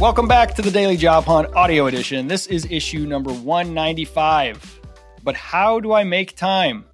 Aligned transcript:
Welcome 0.00 0.28
back 0.28 0.54
to 0.54 0.62
the 0.62 0.70
Daily 0.70 0.96
Job 0.96 1.24
Hunt 1.24 1.52
Audio 1.56 1.88
Edition. 1.88 2.28
This 2.28 2.46
is 2.46 2.68
issue 2.70 3.00
number 3.00 3.32
195. 3.32 4.80
But 5.24 5.34
how 5.34 5.80
do 5.80 5.92
I 5.92 6.04
make 6.04 6.36
time? 6.36 6.84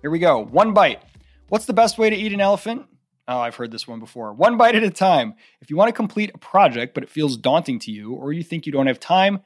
Here 0.00 0.10
we 0.10 0.18
go. 0.18 0.40
One 0.46 0.74
bite. 0.74 1.00
What's 1.48 1.66
the 1.66 1.72
best 1.72 1.96
way 1.96 2.10
to 2.10 2.16
eat 2.16 2.32
an 2.32 2.40
elephant? 2.40 2.86
Oh, 3.28 3.38
I've 3.38 3.54
heard 3.54 3.70
this 3.70 3.86
one 3.86 4.00
before. 4.00 4.32
One 4.32 4.56
bite 4.56 4.74
at 4.74 4.82
a 4.82 4.90
time. 4.90 5.34
If 5.60 5.70
you 5.70 5.76
want 5.76 5.90
to 5.90 5.92
complete 5.92 6.32
a 6.34 6.38
project, 6.38 6.92
but 6.92 7.04
it 7.04 7.08
feels 7.08 7.36
daunting 7.36 7.78
to 7.80 7.92
you, 7.92 8.14
or 8.14 8.32
you 8.32 8.42
think 8.42 8.66
you 8.66 8.72
don't 8.72 8.88
have 8.88 8.98
time, 8.98 9.42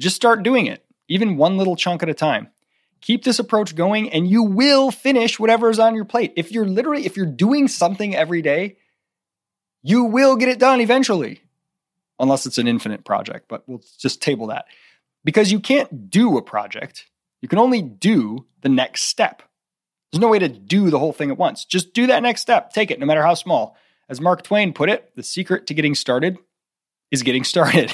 just 0.00 0.16
start 0.16 0.42
doing 0.42 0.64
it, 0.64 0.82
even 1.08 1.36
one 1.36 1.58
little 1.58 1.76
chunk 1.76 2.02
at 2.02 2.08
a 2.08 2.14
time. 2.14 2.48
Keep 3.02 3.24
this 3.24 3.38
approach 3.38 3.74
going, 3.74 4.10
and 4.14 4.26
you 4.26 4.42
will 4.42 4.90
finish 4.90 5.38
whatever 5.38 5.68
is 5.68 5.78
on 5.78 5.94
your 5.94 6.06
plate. 6.06 6.32
If 6.36 6.50
you're 6.52 6.64
literally, 6.64 7.04
if 7.04 7.18
you're 7.18 7.26
doing 7.26 7.68
something 7.68 8.16
every 8.16 8.40
day, 8.40 8.78
you 9.82 10.04
will 10.04 10.36
get 10.36 10.48
it 10.48 10.58
done 10.58 10.80
eventually 10.80 11.42
unless 12.18 12.46
it's 12.46 12.58
an 12.58 12.68
infinite 12.68 13.04
project, 13.04 13.46
but 13.48 13.62
we'll 13.68 13.82
just 13.98 14.22
table 14.22 14.48
that. 14.48 14.66
Because 15.24 15.50
you 15.50 15.60
can't 15.60 16.10
do 16.10 16.36
a 16.36 16.42
project, 16.42 17.06
you 17.42 17.48
can 17.48 17.58
only 17.58 17.82
do 17.82 18.46
the 18.62 18.68
next 18.68 19.02
step. 19.02 19.42
There's 20.10 20.20
no 20.20 20.28
way 20.28 20.38
to 20.38 20.48
do 20.48 20.90
the 20.90 20.98
whole 20.98 21.12
thing 21.12 21.30
at 21.30 21.38
once. 21.38 21.64
Just 21.64 21.92
do 21.92 22.06
that 22.06 22.22
next 22.22 22.40
step. 22.40 22.72
Take 22.72 22.90
it, 22.90 23.00
no 23.00 23.06
matter 23.06 23.22
how 23.22 23.34
small. 23.34 23.76
As 24.08 24.20
Mark 24.20 24.42
Twain 24.42 24.72
put 24.72 24.88
it, 24.88 25.14
the 25.16 25.22
secret 25.22 25.66
to 25.66 25.74
getting 25.74 25.94
started 25.94 26.38
is 27.10 27.22
getting 27.22 27.44
started. 27.44 27.92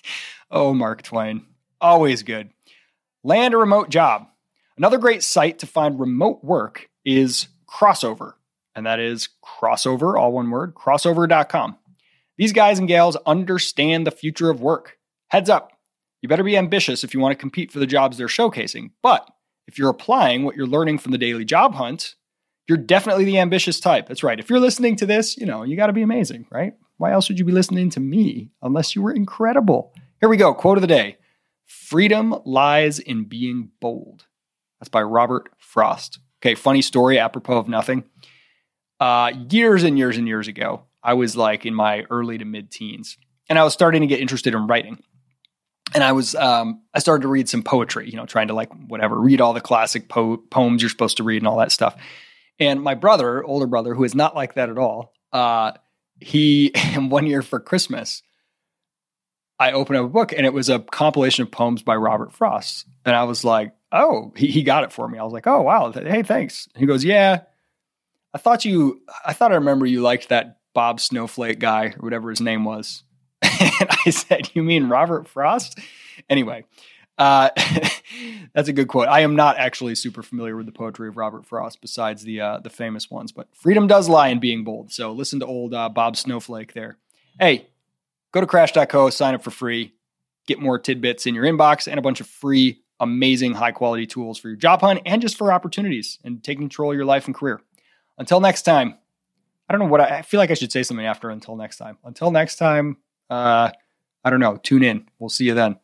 oh, 0.50 0.72
Mark 0.72 1.02
Twain. 1.02 1.46
Always 1.80 2.22
good. 2.22 2.50
Land 3.24 3.54
a 3.54 3.56
remote 3.56 3.90
job. 3.90 4.28
Another 4.76 4.98
great 4.98 5.24
site 5.24 5.58
to 5.58 5.66
find 5.66 5.98
remote 5.98 6.44
work 6.44 6.88
is 7.04 7.48
Crossover, 7.68 8.34
and 8.74 8.86
that 8.86 9.00
is 9.00 9.28
crossover, 9.44 10.18
all 10.18 10.32
one 10.32 10.50
word, 10.50 10.74
crossover.com. 10.74 11.76
These 12.38 12.52
guys 12.52 12.78
and 12.78 12.88
gals 12.88 13.16
understand 13.26 14.06
the 14.06 14.12
future 14.12 14.48
of 14.48 14.60
work. 14.60 14.96
Heads 15.28 15.50
up, 15.50 15.72
you 16.22 16.28
better 16.28 16.44
be 16.44 16.56
ambitious 16.56 17.04
if 17.04 17.12
you 17.12 17.20
want 17.20 17.32
to 17.32 17.40
compete 17.40 17.70
for 17.70 17.78
the 17.78 17.86
jobs 17.86 18.16
they're 18.16 18.28
showcasing. 18.28 18.92
But 19.02 19.28
if 19.66 19.78
you're 19.78 19.90
applying 19.90 20.44
what 20.44 20.56
you're 20.56 20.66
learning 20.66 20.98
from 20.98 21.12
the 21.12 21.18
daily 21.18 21.44
job 21.44 21.74
hunt, 21.74 22.14
you're 22.68 22.78
definitely 22.78 23.24
the 23.24 23.38
ambitious 23.38 23.80
type. 23.80 24.06
That's 24.08 24.22
right. 24.22 24.38
If 24.38 24.50
you're 24.50 24.60
listening 24.60 24.96
to 24.96 25.06
this, 25.06 25.36
you 25.36 25.46
know, 25.46 25.62
you 25.62 25.76
got 25.76 25.88
to 25.88 25.92
be 25.92 26.02
amazing, 26.02 26.46
right? 26.50 26.74
Why 26.96 27.12
else 27.12 27.28
would 27.28 27.38
you 27.38 27.44
be 27.44 27.52
listening 27.52 27.90
to 27.90 28.00
me 28.00 28.50
unless 28.62 28.94
you 28.94 29.02
were 29.02 29.12
incredible? 29.12 29.92
Here 30.20 30.28
we 30.28 30.36
go. 30.36 30.54
Quote 30.54 30.78
of 30.78 30.82
the 30.82 30.88
day 30.88 31.16
Freedom 31.66 32.34
lies 32.44 32.98
in 32.98 33.24
being 33.24 33.70
bold. 33.80 34.26
That's 34.80 34.88
by 34.88 35.02
Robert 35.02 35.50
Frost. 35.58 36.18
Okay, 36.40 36.54
funny 36.54 36.82
story 36.82 37.18
apropos 37.18 37.58
of 37.58 37.68
nothing. 37.68 38.04
Uh, 39.00 39.32
years 39.50 39.84
and 39.84 39.96
years 39.96 40.16
and 40.16 40.26
years 40.26 40.48
ago, 40.48 40.82
I 41.02 41.14
was 41.14 41.36
like 41.36 41.64
in 41.66 41.74
my 41.74 42.04
early 42.10 42.38
to 42.38 42.44
mid 42.44 42.70
teens, 42.70 43.16
and 43.48 43.58
I 43.58 43.64
was 43.64 43.72
starting 43.72 44.00
to 44.00 44.06
get 44.06 44.20
interested 44.20 44.54
in 44.54 44.66
writing. 44.66 45.02
And 45.94 46.04
I 46.04 46.12
was, 46.12 46.34
um, 46.34 46.82
I 46.92 46.98
started 46.98 47.22
to 47.22 47.28
read 47.28 47.48
some 47.48 47.62
poetry, 47.62 48.10
you 48.10 48.16
know, 48.16 48.26
trying 48.26 48.48
to 48.48 48.54
like 48.54 48.70
whatever, 48.88 49.18
read 49.18 49.40
all 49.40 49.54
the 49.54 49.60
classic 49.60 50.08
po- 50.08 50.36
poems 50.36 50.82
you're 50.82 50.90
supposed 50.90 51.16
to 51.16 51.22
read 51.22 51.38
and 51.38 51.46
all 51.46 51.58
that 51.58 51.72
stuff. 51.72 51.96
And 52.60 52.82
my 52.82 52.94
brother, 52.94 53.42
older 53.42 53.66
brother, 53.66 53.94
who 53.94 54.04
is 54.04 54.14
not 54.14 54.34
like 54.34 54.54
that 54.54 54.68
at 54.68 54.76
all, 54.76 55.14
uh, 55.32 55.72
he, 56.20 56.72
one 56.96 57.26
year 57.26 57.40
for 57.40 57.58
Christmas, 57.58 58.22
I 59.58 59.72
opened 59.72 59.98
up 59.98 60.04
a 60.04 60.08
book 60.08 60.32
and 60.32 60.44
it 60.44 60.52
was 60.52 60.68
a 60.68 60.78
compilation 60.78 61.42
of 61.42 61.50
poems 61.50 61.82
by 61.82 61.96
Robert 61.96 62.32
Frost. 62.32 62.86
And 63.04 63.16
I 63.16 63.24
was 63.24 63.44
like, 63.44 63.72
oh, 63.90 64.32
he, 64.36 64.48
he 64.48 64.62
got 64.62 64.84
it 64.84 64.92
for 64.92 65.08
me. 65.08 65.18
I 65.18 65.24
was 65.24 65.32
like, 65.32 65.46
oh, 65.46 65.62
wow. 65.62 65.90
Hey, 65.92 66.22
thanks. 66.22 66.68
he 66.76 66.86
goes, 66.86 67.04
yeah, 67.04 67.42
I 68.34 68.38
thought 68.38 68.64
you, 68.64 69.02
I 69.24 69.32
thought 69.32 69.52
I 69.52 69.56
remember 69.56 69.86
you 69.86 70.02
liked 70.02 70.28
that 70.28 70.58
Bob 70.74 71.00
Snowflake 71.00 71.58
guy 71.58 71.86
or 71.86 72.00
whatever 72.00 72.30
his 72.30 72.40
name 72.40 72.64
was. 72.64 73.02
and 73.42 73.88
I 74.06 74.10
said, 74.10 74.50
You 74.54 74.62
mean 74.62 74.88
Robert 74.88 75.28
Frost? 75.28 75.78
Anyway, 76.28 76.64
uh, 77.18 77.50
that's 78.54 78.68
a 78.68 78.72
good 78.72 78.88
quote. 78.88 79.08
I 79.08 79.20
am 79.20 79.36
not 79.36 79.58
actually 79.58 79.94
super 79.96 80.22
familiar 80.22 80.56
with 80.56 80.66
the 80.66 80.72
poetry 80.72 81.08
of 81.08 81.16
Robert 81.16 81.46
Frost 81.46 81.80
besides 81.80 82.22
the 82.22 82.40
uh, 82.40 82.58
the 82.58 82.70
famous 82.70 83.10
ones, 83.10 83.32
but 83.32 83.48
freedom 83.54 83.86
does 83.86 84.08
lie 84.08 84.28
in 84.28 84.38
being 84.38 84.64
bold. 84.64 84.92
So 84.92 85.12
listen 85.12 85.40
to 85.40 85.46
old 85.46 85.74
uh, 85.74 85.88
Bob 85.88 86.16
Snowflake 86.16 86.74
there. 86.74 86.96
Hey, 87.40 87.68
go 88.32 88.40
to 88.40 88.46
crash.co, 88.46 89.10
sign 89.10 89.34
up 89.34 89.42
for 89.42 89.50
free, 89.50 89.94
get 90.46 90.60
more 90.60 90.78
tidbits 90.78 91.26
in 91.26 91.34
your 91.34 91.44
inbox 91.44 91.88
and 91.88 91.98
a 91.98 92.02
bunch 92.02 92.20
of 92.20 92.26
free, 92.26 92.82
amazing, 93.00 93.54
high 93.54 93.72
quality 93.72 94.06
tools 94.06 94.38
for 94.38 94.48
your 94.48 94.56
job 94.56 94.80
hunt 94.80 95.00
and 95.04 95.22
just 95.22 95.36
for 95.36 95.52
opportunities 95.52 96.18
and 96.24 96.42
taking 96.42 96.62
control 96.62 96.92
of 96.92 96.96
your 96.96 97.04
life 97.04 97.26
and 97.26 97.34
career. 97.34 97.60
Until 98.18 98.40
next 98.40 98.62
time, 98.62 98.96
I 99.68 99.72
don't 99.72 99.80
know 99.80 99.86
what 99.86 100.00
I, 100.00 100.18
I, 100.18 100.22
feel 100.22 100.38
like 100.38 100.50
I 100.50 100.54
should 100.54 100.72
say 100.72 100.82
something 100.82 101.06
after 101.06 101.30
until 101.30 101.56
next 101.56 101.76
time. 101.76 101.98
Until 102.04 102.30
next 102.30 102.56
time, 102.56 102.96
uh, 103.30 103.70
I 104.24 104.30
don't 104.30 104.40
know. 104.40 104.56
Tune 104.56 104.82
in. 104.82 105.08
We'll 105.18 105.30
see 105.30 105.44
you 105.44 105.54
then. 105.54 105.76